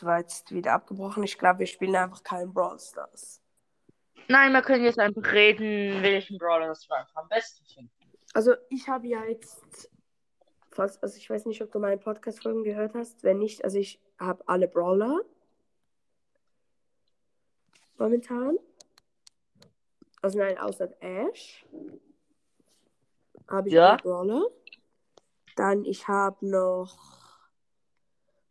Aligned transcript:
zwar 0.00 0.18
jetzt 0.18 0.52
wieder 0.52 0.72
abgebrochen. 0.72 1.22
Ich 1.22 1.38
glaube, 1.38 1.60
wir 1.60 1.66
spielen 1.66 1.94
einfach 1.96 2.22
keinen 2.22 2.52
Brawl 2.52 2.78
Stars. 2.78 3.40
Nein, 4.28 4.52
wir 4.52 4.62
können 4.62 4.84
jetzt 4.84 4.98
einfach 4.98 5.32
reden, 5.32 6.02
welchen 6.02 6.38
Brawler 6.38 6.68
das 6.68 6.88
wir 6.88 6.96
einfach 6.96 7.16
am 7.16 7.28
besten 7.28 7.64
finden. 7.66 7.90
Also 8.32 8.54
ich 8.68 8.88
habe 8.88 9.06
ja 9.08 9.24
jetzt 9.24 9.90
fast, 10.70 11.02
also 11.02 11.16
ich 11.16 11.28
weiß 11.28 11.46
nicht, 11.46 11.60
ob 11.62 11.70
du 11.72 11.78
meine 11.80 11.98
Podcast-Folgen 11.98 12.62
gehört 12.64 12.94
hast. 12.94 13.22
Wenn 13.24 13.38
nicht, 13.38 13.64
also 13.64 13.78
ich 13.78 14.00
habe 14.18 14.42
alle 14.46 14.68
Brawler 14.68 15.20
momentan. 17.98 18.56
Also 20.22 20.38
nein, 20.38 20.58
außer 20.58 20.88
Ash 21.02 21.66
habe 23.48 23.68
ich 23.68 23.74
Ja. 23.74 23.90
alle 23.90 24.02
Brawler. 24.02 24.42
Dann 25.56 25.84
ich 25.84 26.06
habe 26.08 26.46
noch, 26.46 26.96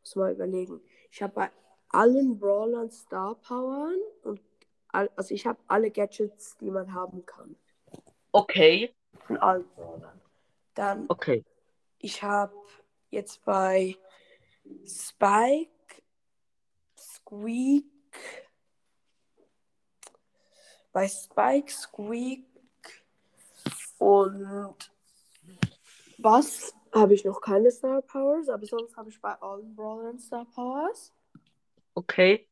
muss 0.02 0.16
mal 0.16 0.34
überlegen. 0.34 0.82
Ich 1.12 1.22
habe 1.22 1.34
bei 1.34 1.52
allen 1.90 2.40
Brawlern 2.40 2.92
Star 2.92 3.36
Powern 3.36 3.98
und 4.24 4.42
all, 4.90 5.10
also 5.16 5.34
ich 5.34 5.46
habe 5.46 5.60
alle 5.68 5.92
Gadgets, 5.92 6.58
die 6.58 6.70
man 6.70 6.94
haben 6.94 7.26
kann. 7.26 7.56
Okay, 8.32 8.94
Von 9.26 9.38
allen 9.38 9.68
Brawlern. 9.76 10.22
Dann 10.76 11.06
okay. 11.10 11.44
ich 11.98 12.22
habe 12.24 12.56
jetzt 13.10 13.44
bei 13.44 13.98
Spike, 14.86 15.72
Squeak, 16.96 17.86
bei 20.92 21.08
Spike, 21.08 21.72
Squeak 21.72 22.46
und 23.98 24.92
was 26.18 26.74
habe 26.94 27.14
ich 27.14 27.26
noch 27.26 27.42
keine 27.42 27.72
Star 27.72 28.02
Powers, 28.02 28.50
aber 28.50 28.66
sonst 28.66 28.96
habe 28.98 29.10
ich 29.10 29.22
bei 29.22 29.34
allen 29.42 29.76
Brawlern 29.76 30.20
Star 30.20 30.46
Powers. 30.46 31.14
Okay. 31.94 32.48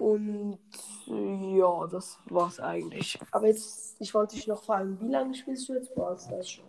Und 0.00 0.58
ja, 1.06 1.86
das 1.86 2.18
war's 2.24 2.58
eigentlich. 2.58 3.20
Aber 3.30 3.46
jetzt, 3.46 4.00
ich 4.00 4.12
wollte 4.14 4.34
dich 4.34 4.48
noch 4.48 4.64
fragen, 4.64 4.98
wie 5.00 5.08
lange 5.08 5.34
spielst 5.34 5.68
du 5.68 5.74
jetzt 5.74 5.94
Brawl 5.94 6.18
Stars 6.18 6.50
schon? 6.50 6.64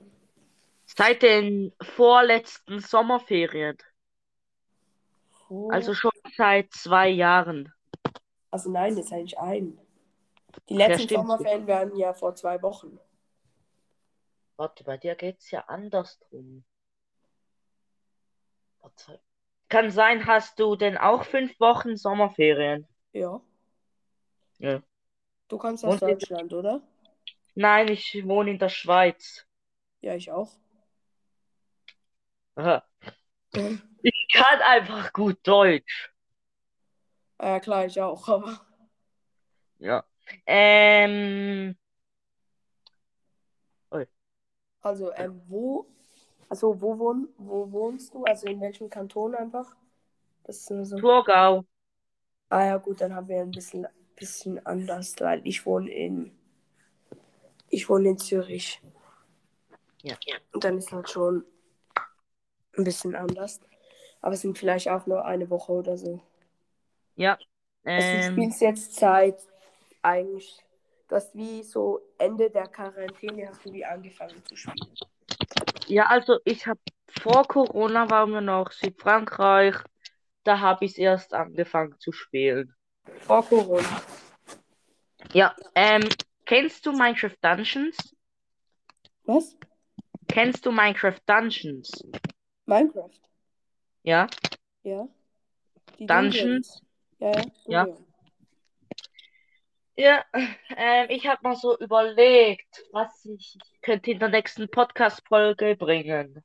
Seit 0.85 1.23
den 1.23 1.73
vorletzten 1.81 2.79
Sommerferien. 2.79 3.77
Oh. 5.49 5.69
Also 5.71 5.95
schon 5.95 6.11
seit 6.37 6.71
zwei 6.73 7.09
Jahren. 7.09 7.73
Also 8.51 8.69
nein, 8.69 8.95
das 8.95 9.05
ist 9.05 9.13
eigentlich 9.13 9.39
ein. 9.39 9.79
Die 10.69 10.75
letzten. 10.75 11.15
Sommerferien 11.15 11.65
werden 11.65 11.95
ja 11.95 12.13
vor 12.13 12.35
zwei 12.35 12.61
Wochen. 12.61 12.99
Warte, 14.55 14.83
bei 14.83 14.97
dir 14.97 15.15
geht's 15.15 15.49
ja 15.51 15.61
andersrum. 15.61 16.63
Warte. 18.81 19.19
Kann 19.69 19.89
sein, 19.89 20.27
hast 20.27 20.59
du 20.59 20.75
denn 20.75 20.97
auch 20.97 21.23
fünf 21.23 21.59
Wochen 21.59 21.97
Sommerferien? 21.97 22.87
Ja. 23.11 23.41
Ja. 24.59 24.81
Du 25.47 25.57
kommst 25.57 25.83
aus 25.83 25.93
Und 25.93 26.01
Deutschland, 26.01 26.53
oder? 26.53 26.81
Nein, 27.55 27.87
ich 27.87 28.23
wohne 28.25 28.51
in 28.51 28.59
der 28.59 28.69
Schweiz. 28.69 29.45
Ja, 30.01 30.15
ich 30.15 30.31
auch. 30.31 30.51
Aha. 32.55 32.83
Ich 34.03 34.27
kann 34.33 34.61
einfach 34.61 35.13
gut 35.13 35.39
Deutsch. 35.43 36.13
Ja, 37.39 37.59
klar, 37.59 37.85
ich 37.85 37.99
auch, 38.01 38.27
aber. 38.27 38.59
Ja. 39.79 40.03
Ähm, 40.45 41.77
Also, 44.83 45.11
ähm, 45.15 45.41
wo. 45.47 45.87
Also, 46.49 46.79
wo, 46.81 46.99
wohn, 46.99 47.29
wo 47.37 47.71
wohnst 47.71 48.13
du? 48.13 48.23
Also, 48.25 48.47
in 48.47 48.61
welchem 48.61 48.89
Kanton 48.89 49.35
einfach? 49.35 49.75
Das 50.45 50.59
ist 50.59 50.71
nur 50.71 50.85
so. 50.85 50.97
Thurgau. 50.97 51.65
Ah, 52.49 52.65
ja, 52.65 52.77
gut, 52.77 53.01
dann 53.01 53.13
haben 53.13 53.27
wir 53.27 53.41
ein 53.41 53.51
bisschen, 53.51 53.85
bisschen 54.15 54.65
anders, 54.65 55.15
weil 55.19 55.41
ich 55.45 55.65
wohne 55.65 55.91
in. 55.91 56.31
Ich 57.69 57.89
wohne 57.89 58.09
in 58.11 58.17
Zürich. 58.17 58.81
Ja. 60.03 60.17
Und 60.53 60.63
dann 60.63 60.77
ist 60.77 60.91
halt 60.91 61.09
schon 61.09 61.43
ein 62.77 62.83
bisschen 62.83 63.15
anders. 63.15 63.59
Aber 64.21 64.33
es 64.35 64.41
sind 64.41 64.57
vielleicht 64.57 64.89
auch 64.89 65.05
nur 65.07 65.25
eine 65.25 65.49
Woche 65.49 65.71
oder 65.73 65.97
so. 65.97 66.21
Ja. 67.15 67.37
Also 67.95 68.17
du 68.17 68.21
Ähm, 68.21 68.33
spielst 68.33 68.61
jetzt 68.61 68.95
seit 68.95 69.41
eigentlich, 70.01 70.63
du 71.07 71.15
hast 71.15 71.35
wie 71.35 71.63
so 71.63 72.01
Ende 72.17 72.49
der 72.49 72.67
Quarantäne 72.67 73.47
hast 73.47 73.65
du 73.65 73.73
wie 73.73 73.85
angefangen 73.85 74.43
zu 74.45 74.55
spielen. 74.55 74.95
ja, 75.87 76.05
also 76.07 76.39
ich 76.45 76.65
habe 76.67 76.79
vor 77.21 77.47
Corona 77.47 78.09
waren 78.09 78.31
wir 78.31 78.41
noch 78.41 78.71
Südfrankreich. 78.71 79.75
Da 80.43 80.59
habe 80.59 80.85
ich 80.85 80.97
erst 80.97 81.33
angefangen 81.33 81.97
zu 81.99 82.11
spielen. 82.11 82.75
Vor 83.21 83.45
Corona. 83.45 84.01
Ja. 85.31 85.55
Ähm, 85.75 86.07
kennst 86.45 86.85
du 86.85 86.91
Minecraft 86.91 87.37
Dungeons? 87.41 88.15
Was? 89.25 89.57
Kennst 90.27 90.65
du 90.65 90.71
Minecraft 90.71 91.19
Dungeons? 91.25 91.91
Minecraft? 92.65 93.21
Ja. 94.03 94.27
Ja. 94.83 95.07
Die 95.99 96.05
Dungeons? 96.05 96.81
Ja, 97.19 97.31
ja. 97.31 97.87
Ja. 97.87 97.97
Ja, 99.95 100.23
ähm, 100.75 101.05
ich 101.09 101.27
habe 101.27 101.39
mal 101.43 101.55
so 101.55 101.77
überlegt, 101.77 102.83
was 102.91 103.25
ich 103.25 103.57
könnte 103.81 104.11
in 104.11 104.19
der 104.19 104.29
nächsten 104.29 104.67
Podcast-Folge 104.69 105.75
bringen. 105.75 106.43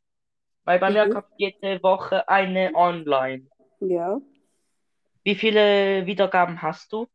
Weil 0.64 0.78
bei 0.78 0.90
mir 0.90 1.06
Mhm. 1.06 1.12
kommt 1.12 1.28
jede 1.36 1.82
Woche 1.82 2.28
eine 2.28 2.74
online. 2.74 3.46
Ja. 3.80 4.20
Wie 5.24 5.34
viele 5.34 6.04
Wiedergaben 6.04 6.60
hast 6.60 6.92
du? 6.92 7.06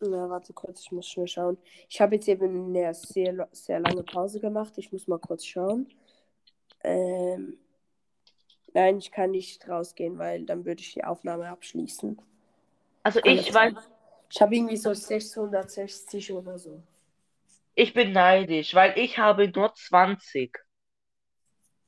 Na, 0.00 0.28
warte 0.30 0.52
kurz, 0.52 0.80
ich 0.80 0.92
muss 0.92 1.08
schnell 1.08 1.28
schauen. 1.28 1.58
Ich 1.88 2.00
habe 2.00 2.14
jetzt 2.14 2.26
eben 2.26 2.74
eine 2.74 2.94
sehr, 2.94 3.48
sehr 3.52 3.80
lange 3.80 4.02
Pause 4.02 4.40
gemacht. 4.40 4.72
Ich 4.76 4.92
muss 4.92 5.06
mal 5.06 5.18
kurz 5.18 5.44
schauen. 5.44 5.88
Ähm, 6.82 7.58
nein, 8.72 8.98
ich 8.98 9.12
kann 9.12 9.30
nicht 9.30 9.68
rausgehen, 9.68 10.18
weil 10.18 10.44
dann 10.44 10.64
würde 10.64 10.80
ich 10.80 10.94
die 10.94 11.04
Aufnahme 11.04 11.48
abschließen. 11.48 12.20
Also 13.04 13.20
ich 13.24 13.52
weiß? 13.52 13.74
Ich 14.34 14.40
habe 14.40 14.56
irgendwie 14.56 14.78
so 14.78 14.94
660 14.94 16.32
oder 16.32 16.58
so. 16.58 16.82
ich 17.74 17.92
bin 17.92 18.12
neidisch, 18.12 18.74
weil 18.74 18.98
ich 18.98 19.18
habe 19.18 19.46
nur 19.48 19.74
20. 19.74 20.58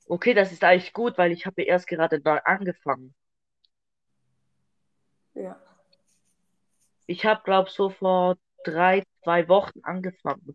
Okay, 0.06 0.34
das 0.34 0.52
ist 0.52 0.62
eigentlich 0.62 0.92
gut, 0.92 1.16
weil 1.16 1.32
ich 1.32 1.46
habe 1.46 1.62
erst 1.62 1.86
gerade 1.86 2.20
neu 2.22 2.38
angefangen. 2.44 3.14
Ja. 5.32 5.58
Ich 7.06 7.24
habe, 7.24 7.42
glaube 7.44 7.70
so 7.70 7.88
vor 7.88 8.36
drei, 8.62 9.04
zwei 9.22 9.48
Wochen 9.48 9.80
angefangen. 9.82 10.54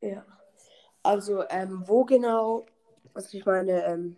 Ja. 0.00 0.26
Also, 1.04 1.44
ähm, 1.48 1.84
wo 1.86 2.04
genau, 2.04 2.66
also 3.14 3.38
ich 3.38 3.46
meine, 3.46 3.84
ähm, 3.84 4.16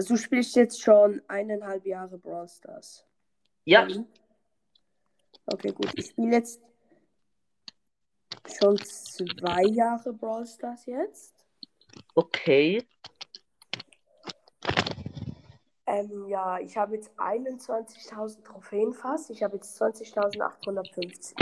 also 0.00 0.14
du 0.14 0.18
spielst 0.18 0.56
jetzt 0.56 0.80
schon 0.80 1.20
eineinhalb 1.28 1.84
Jahre 1.84 2.16
Brawl 2.16 2.48
Stars. 2.48 3.04
Ja, 3.66 3.84
Mhm. 3.84 4.06
Okay, 5.44 5.72
gut. 5.72 5.92
Ich 5.94 6.06
spiele 6.06 6.36
jetzt 6.36 6.62
schon 8.58 8.78
zwei 8.78 9.64
Jahre 9.64 10.14
Brawl 10.14 10.46
Stars 10.46 10.86
jetzt. 10.86 11.34
okay. 12.14 12.82
Ähm, 15.86 16.28
ja, 16.28 16.58
ich 16.60 16.78
habe 16.78 16.94
jetzt 16.94 17.10
21.000 17.18 18.42
Trophäen 18.42 18.94
fast. 18.94 19.28
Ich 19.28 19.42
habe 19.42 19.56
jetzt 19.56 19.78
20.850 19.82 21.34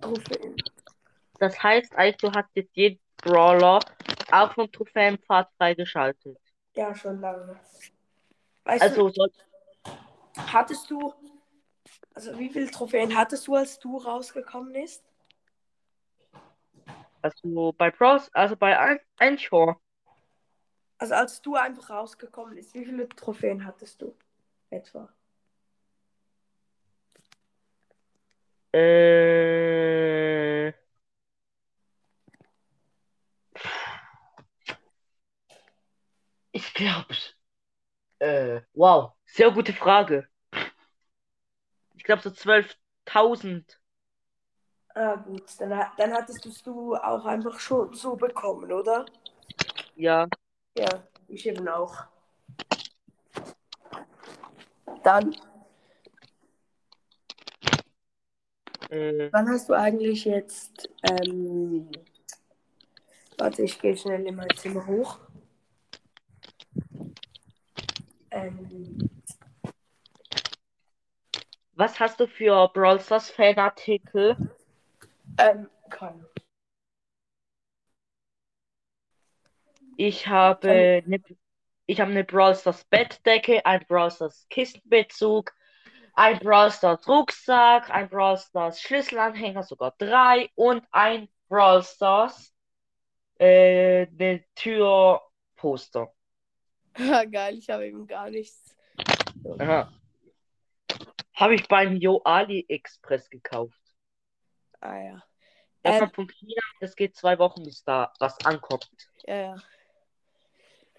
Trophäen. 0.00 0.54
Das 1.40 1.60
heißt 1.60 1.96
eigentlich, 1.96 2.18
du 2.18 2.30
hast 2.30 2.50
jetzt 2.54 2.76
jeden 2.76 3.00
Brawler 3.16 3.80
auch 4.30 4.52
vom 4.52 4.70
Trophäenpfad 4.70 5.50
freigeschaltet. 5.56 6.38
Ja, 6.76 6.94
schon 6.94 7.20
lange. 7.20 7.58
Weißt 8.64 8.82
Also, 8.82 9.08
du, 9.10 9.26
hattest 10.52 10.90
du, 10.90 11.12
also 12.14 12.38
wie 12.38 12.50
viele 12.50 12.70
Trophäen 12.70 13.16
hattest 13.16 13.46
du, 13.46 13.54
als 13.54 13.78
du 13.78 13.96
rausgekommen 13.98 14.72
bist? 14.72 15.02
also 17.22 17.72
bei 17.72 17.90
Bros, 17.90 18.28
also 18.34 18.56
bei 18.56 18.78
Ein- 18.78 19.00
Einschor, 19.18 19.80
Also 20.98 21.14
als 21.14 21.42
du 21.42 21.56
einfach 21.56 21.90
rausgekommen 21.90 22.54
bist, 22.54 22.74
wie 22.74 22.84
viele 22.84 23.08
Trophäen 23.08 23.64
hattest 23.64 24.00
du 24.02 24.14
etwa? 24.70 25.08
äh, 28.72 30.72
ich 36.54 36.72
glaube, 36.74 37.14
äh, 38.18 38.60
wow, 38.74 39.12
sehr 39.26 39.50
gute 39.52 39.72
Frage. 39.72 40.28
Ich 41.96 42.04
glaube 42.04 42.22
so 42.22 42.30
12.000. 42.30 43.80
Ah 44.94 45.16
gut, 45.16 45.44
dann, 45.60 45.70
dann 45.98 46.12
hattest 46.14 46.66
du 46.66 46.94
auch 46.96 47.24
einfach 47.26 47.58
schon 47.60 47.92
so 47.94 48.16
bekommen, 48.16 48.72
oder? 48.72 49.06
Ja, 49.96 50.28
Ja, 50.76 51.02
ich 51.28 51.46
eben 51.48 51.66
auch. 51.68 52.06
Dann, 55.04 55.34
Äh, 58.90 59.30
wann 59.32 59.48
hast 59.50 59.68
du 59.68 59.74
eigentlich 59.74 60.24
jetzt. 60.24 60.88
Ähm, 61.02 61.90
warte, 63.38 63.62
ich 63.62 63.78
gehe 63.80 63.96
schnell 63.96 64.26
in 64.26 64.34
mein 64.36 64.48
Zimmer 64.56 64.86
hoch. 64.86 65.18
Ähm, 68.30 68.98
was 71.76 71.98
hast 72.00 72.20
du 72.20 72.26
für 72.26 72.68
Brawl 72.68 73.00
Stars 73.00 73.30
Fanartikel? 73.30 74.36
ähm, 75.38 75.68
keine. 75.90 76.26
Ich 79.96 80.26
habe 80.26 81.02
eine, 81.04 81.20
ich 81.86 82.00
habe 82.00 82.10
eine 82.10 82.24
Brawl 82.24 82.54
Stars 82.54 82.84
Bettdecke, 82.84 83.64
ein 83.64 83.84
Brawl 83.86 84.10
Stars 84.10 84.46
Kistenbezug, 84.50 85.52
ein 86.14 86.38
Brawl 86.38 86.70
Stars 86.70 87.06
Rucksack, 87.06 87.90
ein 87.90 88.08
Brawl 88.08 88.38
Stars 88.38 88.80
Schlüsselanhänger, 88.80 89.62
sogar 89.62 89.94
drei 89.98 90.50
und 90.54 90.84
ein 90.90 91.28
Brawl 91.48 91.82
Stars 91.82 92.54
äh, 93.38 94.06
eine 94.06 94.44
Türposter. 94.54 96.12
Ja, 96.96 97.24
geil, 97.30 97.58
ich 97.58 97.70
habe 97.70 97.86
eben 97.86 98.06
gar 98.06 98.30
nichts. 98.30 98.76
Aha. 99.58 99.92
Habe 101.34 101.54
ich 101.56 101.66
beim 101.68 101.96
Yo 101.96 102.20
AliExpress 102.24 103.28
gekauft. 103.28 103.80
Ah 104.80 104.98
ja. 104.98 105.24
Das 105.82 106.00
Ähm, 106.00 106.10
von 106.10 106.28
China, 106.28 106.62
das 106.80 106.96
geht 106.96 107.16
zwei 107.16 107.38
Wochen, 107.38 107.64
bis 107.64 107.84
da 107.84 108.12
was 108.18 108.38
ankommt. 108.44 108.88
ja, 109.26 109.34
ja. 109.34 109.56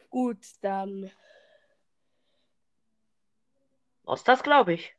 Gut, 0.09 0.45
dann. 0.61 1.11
Was 4.03 4.23
das, 4.23 4.43
glaube 4.43 4.73
ich. 4.73 4.95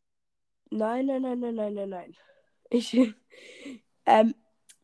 Nein, 0.71 1.06
nein, 1.06 1.23
nein, 1.23 1.38
nein, 1.41 1.55
nein, 1.55 1.75
nein, 1.75 1.88
nein. 1.88 2.17
Ich. 2.71 2.93
ähm, 4.06 4.35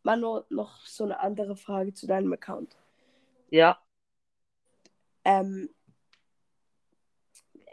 mal 0.03 0.17
nur 0.17 0.47
noch 0.51 0.87
so 0.87 1.05
eine 1.05 1.21
andere 1.21 1.57
Frage 1.57 1.93
zu 1.93 2.07
deinem 2.07 2.33
Account. 2.33 2.77
Ja. 3.51 3.83
Ähm, 5.25 5.69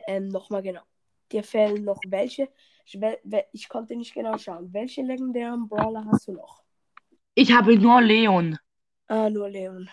ähm, 0.08 0.30
nochmal 0.30 0.64
genau. 0.64 0.89
Dir 1.32 1.44
fehlen 1.44 1.84
noch 1.84 2.02
welche? 2.08 2.50
Ich, 2.86 3.70
konnte 3.70 3.96
nicht 3.96 4.14
genau 4.14 4.38
schauen. 4.38 4.74
Welche 4.74 5.02
legendären 5.04 5.68
Brawler 5.68 6.06
hast 6.06 6.28
du 6.28 6.34
noch? 6.34 6.64
Ich 7.36 7.52
habe 7.52 7.78
nur 7.78 8.02
Leon. 8.02 8.58
Ah, 9.10 9.30
nur 9.30 9.50
Leon. 9.50 9.90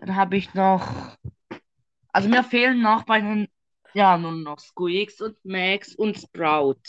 Dann 0.00 0.16
habe 0.16 0.36
ich 0.36 0.54
noch. 0.54 1.16
Also 2.12 2.28
mir 2.28 2.42
fehlen 2.44 2.82
noch 2.82 3.04
bei 3.04 3.20
den. 3.20 3.48
Ja, 3.94 4.18
nur 4.18 4.32
noch 4.32 4.58
Squeaks 4.58 5.20
und 5.20 5.42
Max 5.44 5.94
und 5.94 6.18
Sprout. 6.18 6.80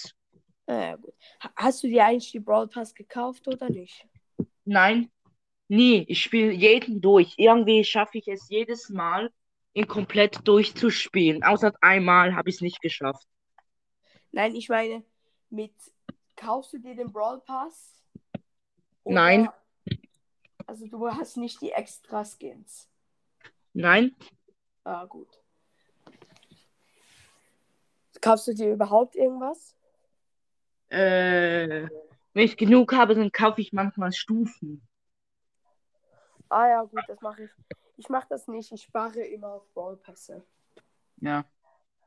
Ah, 0.68 0.74
ja, 0.74 0.95
gut. 0.95 1.13
Ha- 1.42 1.51
Hast 1.56 1.83
du 1.83 1.88
dir 1.88 2.06
eigentlich 2.06 2.31
die 2.31 2.39
Brawl 2.39 2.68
Pass 2.68 2.94
gekauft 2.94 3.48
oder 3.48 3.69
nicht? 3.69 4.06
Nein, 4.65 5.09
nie. 5.69 6.06
Ich 6.07 6.21
spiele 6.24 6.51
jeden 6.51 7.01
durch. 7.01 7.36
Irgendwie 7.38 7.83
schaffe 7.83 8.19
ich 8.19 8.27
es 8.27 8.50
jedes 8.50 8.89
Mal, 8.89 9.31
ihn 9.73 9.87
komplett 9.87 10.47
durchzuspielen. 10.47 11.43
Außer 11.43 11.73
einmal 11.81 12.35
habe 12.35 12.49
ich 12.49 12.55
es 12.55 12.61
nicht 12.61 12.81
geschafft. 12.81 13.27
Nein, 14.31 14.55
ich 14.55 14.69
meine, 14.69 15.03
mit 15.49 15.73
kaufst 16.35 16.73
du 16.73 16.79
dir 16.79 16.95
den 16.95 17.11
Brawl 17.11 17.39
Pass? 17.41 18.03
Nein. 19.03 19.49
Also 20.65 20.85
du 20.87 21.07
hast 21.07 21.37
nicht 21.37 21.61
die 21.61 21.71
extra 21.71 22.25
Skins. 22.25 22.89
Nein? 23.73 24.15
Ah, 24.83 25.05
gut. 25.05 25.27
Kaufst 28.21 28.47
du 28.47 28.53
dir 28.53 28.73
überhaupt 28.73 29.15
irgendwas? 29.15 29.75
Äh, 30.89 31.87
wenn 32.33 32.45
ich 32.45 32.57
genug 32.57 32.93
habe, 32.93 33.15
dann 33.15 33.31
kaufe 33.31 33.61
ich 33.61 33.73
manchmal 33.73 34.11
Stufen. 34.11 34.87
Ah 36.49 36.67
ja, 36.67 36.83
gut, 36.83 37.03
das 37.07 37.21
mache 37.21 37.43
ich. 37.43 37.51
Ich 37.97 38.09
mache 38.09 38.27
das 38.29 38.47
nicht. 38.47 38.71
Ich 38.71 38.83
spare 38.83 39.19
immer 39.21 39.53
auf 39.53 39.73
Brawl 39.73 39.97
Pässe. 39.97 40.45
Ja. 41.17 41.45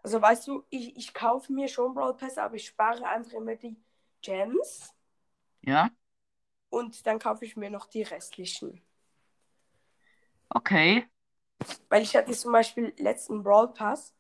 Also 0.02 0.20
weißt 0.22 0.46
du, 0.48 0.64
ich, 0.70 0.96
ich 0.96 1.12
kaufe 1.14 1.52
mir 1.52 1.68
schon 1.68 1.94
Brawl 1.94 2.16
Pässe, 2.16 2.42
aber 2.42 2.54
ich 2.56 2.66
spare 2.66 3.06
einfach 3.06 3.32
immer 3.34 3.56
die 3.56 3.76
Gems 4.22 4.94
Ja? 5.62 5.90
und 6.70 7.06
dann 7.06 7.18
kaufe 7.18 7.44
ich 7.44 7.56
mir 7.56 7.70
noch 7.70 7.86
die 7.86 8.02
restlichen. 8.02 8.80
Okay. 10.54 11.06
Weil 11.88 12.02
ich 12.02 12.16
hatte 12.16 12.32
zum 12.32 12.52
Beispiel 12.52 12.92
letzten 12.96 13.42
Brawl 13.42 13.72
Pass, 13.72 14.14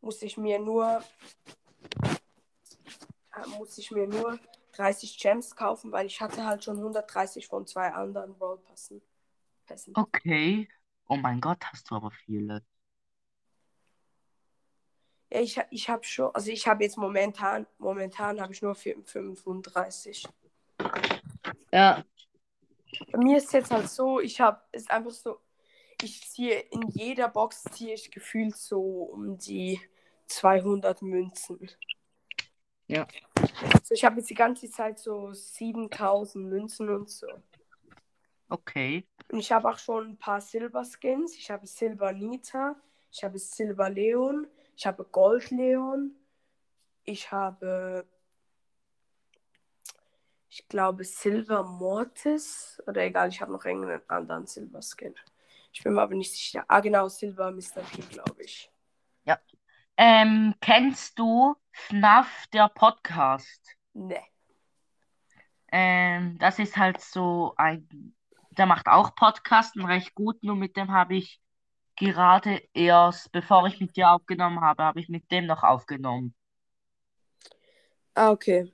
musste 0.00 0.26
ich 0.26 0.36
mir 0.36 0.58
nur 0.58 1.02
äh, 3.34 3.46
musste 3.58 3.80
ich 3.80 3.90
mir 3.90 4.06
nur 4.06 4.38
30 4.72 5.18
Gems 5.18 5.54
kaufen, 5.56 5.92
weil 5.92 6.06
ich 6.06 6.20
hatte 6.20 6.44
halt 6.46 6.64
schon 6.64 6.78
130 6.78 7.46
von 7.46 7.66
zwei 7.66 7.92
anderen 7.92 8.34
Brawl 8.38 8.58
Passen. 8.58 9.02
Pässen. 9.66 9.92
Okay. 9.96 10.68
Oh 11.08 11.16
mein 11.16 11.40
Gott, 11.40 11.64
hast 11.64 11.90
du 11.90 11.94
aber 11.94 12.10
viele. 12.10 12.62
Ja, 15.30 15.40
ich, 15.40 15.60
ich 15.70 15.88
habe 15.88 16.04
schon, 16.04 16.34
also 16.34 16.50
ich 16.50 16.66
habe 16.68 16.84
jetzt 16.84 16.98
momentan, 16.98 17.66
momentan 17.78 18.40
habe 18.40 18.52
ich 18.52 18.62
nur 18.62 18.74
vier- 18.74 19.02
35. 19.04 20.26
Ja. 21.72 22.04
Bei 23.10 23.18
mir 23.18 23.38
ist 23.38 23.52
jetzt 23.52 23.70
halt 23.70 23.88
so, 23.88 24.20
ich 24.20 24.40
habe, 24.40 24.60
ist 24.72 24.90
einfach 24.90 25.10
so, 25.10 25.40
ich 26.02 26.28
ziehe 26.28 26.58
in 26.58 26.88
jeder 26.88 27.28
Box 27.28 27.64
ziehe 27.72 27.94
ich 27.94 28.10
gefühlt 28.10 28.56
so 28.56 28.80
um 29.04 29.38
die 29.38 29.80
200 30.26 31.02
Münzen. 31.02 31.70
Ja. 32.86 33.06
So, 33.82 33.94
ich 33.94 34.04
habe 34.04 34.18
jetzt 34.18 34.30
die 34.30 34.34
ganze 34.34 34.70
Zeit 34.70 34.98
so 34.98 35.32
7000 35.32 36.46
Münzen 36.46 36.88
und 36.88 37.10
so. 37.10 37.26
Okay. 38.48 39.06
Und 39.30 39.38
ich 39.38 39.52
habe 39.52 39.68
auch 39.68 39.78
schon 39.78 40.10
ein 40.10 40.18
paar 40.18 40.40
Silber 40.40 40.84
Skins. 40.84 41.34
Ich 41.36 41.50
habe 41.50 41.66
Silber 41.66 42.12
Nita, 42.12 42.76
ich 43.10 43.22
habe 43.24 43.38
Silber 43.38 43.90
Leon, 43.90 44.46
ich 44.76 44.86
habe 44.86 45.04
Gold 45.04 45.50
Leon, 45.50 46.14
ich 47.04 47.30
habe, 47.30 48.06
ich 50.48 50.66
glaube, 50.68 51.04
Silver 51.04 51.62
Mortis 51.62 52.82
oder 52.86 53.02
egal, 53.02 53.28
ich 53.28 53.40
habe 53.40 53.52
noch 53.52 53.64
irgendeinen 53.64 54.00
anderen 54.08 54.46
Silber 54.46 54.80
Skin. 54.82 55.14
Ich 55.72 55.82
bin 55.82 55.92
mir 55.94 56.02
aber 56.02 56.14
nicht 56.14 56.32
sicher. 56.32 56.64
Ah, 56.68 56.80
genau, 56.80 57.08
Silber 57.08 57.50
Mr. 57.50 57.82
P, 57.82 58.00
glaube 58.10 58.42
ich. 58.42 58.72
Ähm, 60.00 60.54
kennst 60.60 61.18
du 61.18 61.56
FNAF, 61.72 62.46
der 62.52 62.68
Podcast? 62.68 63.76
Ne. 63.94 64.22
Ähm, 65.72 66.38
das 66.38 66.60
ist 66.60 66.76
halt 66.76 67.00
so 67.00 67.52
ein, 67.56 68.14
der 68.58 68.66
macht 68.66 68.86
auch 68.86 69.14
Podcasten 69.14 69.84
recht 69.84 70.14
gut, 70.14 70.42
nur 70.42 70.56
mit 70.56 70.76
dem 70.76 70.92
habe 70.92 71.16
ich 71.16 71.40
gerade 71.96 72.62
erst, 72.74 73.32
bevor 73.32 73.66
ich 73.66 73.80
mit 73.80 73.96
dir 73.96 74.10
aufgenommen 74.10 74.60
habe, 74.60 74.84
habe 74.84 75.00
ich 75.00 75.08
mit 75.08 75.30
dem 75.30 75.46
noch 75.46 75.62
aufgenommen. 75.62 76.34
Ah, 78.14 78.30
okay. 78.30 78.72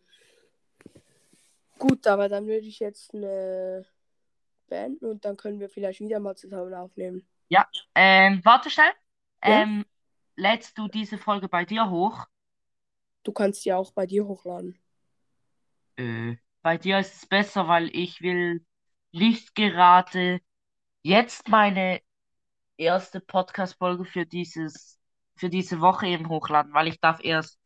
Gut, 1.79 2.07
aber 2.07 2.29
dann 2.29 2.47
würde 2.47 2.67
ich 2.67 2.79
jetzt 2.79 3.15
eine 3.15 3.85
beenden 4.69 5.05
und 5.07 5.25
dann 5.25 5.37
können 5.37 5.61
wir 5.61 5.69
vielleicht 5.69 6.01
wieder 6.01 6.19
mal 6.19 6.37
zusammen 6.37 6.73
aufnehmen. 6.75 7.27
Ähm, 7.95 8.41
warte 8.45 8.71
schnell. 8.71 8.93
Ja? 9.45 9.63
Ähm, 9.63 9.85
lädst 10.37 10.79
du 10.79 10.89
diese 10.89 11.19
Folge 11.19 11.49
bei 11.49 11.65
dir 11.65 11.91
hoch? 11.91 12.27
Du 13.23 13.33
kannst 13.33 13.65
die 13.65 13.73
auch 13.73 13.93
bei 13.93 14.07
dir 14.07 14.27
hochladen. 14.27 14.79
Äh, 15.97 16.37
bei 16.63 16.79
dir 16.79 16.99
ist 16.99 17.15
es 17.15 17.27
besser, 17.27 17.69
weil 17.69 17.95
ich 17.95 18.21
will 18.23 18.65
nicht 19.15 19.55
gerade 19.55 20.41
jetzt 21.03 21.49
meine 21.49 22.01
erste 22.77 23.21
Podcast-Folge 23.21 24.05
für 24.05 24.27
dieses, 24.27 24.99
für 25.37 25.49
diese 25.49 25.81
Woche 25.81 26.07
eben 26.09 26.29
hochladen, 26.29 26.75
weil 26.75 26.89
ich 26.89 27.01
darf 27.01 27.23
erst 27.23 27.59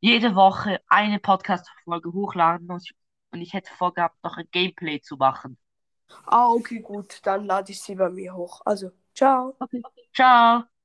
jede 0.00 0.34
Woche 0.34 0.80
eine 0.88 1.18
Podcast-Folge 1.18 2.12
hochladen 2.12 2.70
und 2.70 2.82
ich, 2.82 2.94
und 3.32 3.40
ich 3.40 3.52
hätte 3.52 3.72
vorgehabt, 3.72 4.16
noch 4.22 4.36
ein 4.36 4.48
Gameplay 4.50 5.00
zu 5.00 5.16
machen. 5.16 5.58
Ah, 6.24 6.50
okay, 6.50 6.80
gut. 6.80 7.20
Dann 7.24 7.44
lade 7.44 7.72
ich 7.72 7.80
sie 7.80 7.94
bei 7.94 8.08
mir 8.10 8.34
hoch. 8.34 8.60
Also, 8.64 8.90
ciao. 9.14 9.56
Ciao! 10.14 10.75